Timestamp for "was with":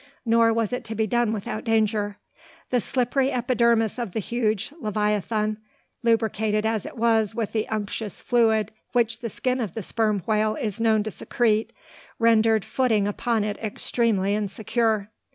6.97-7.51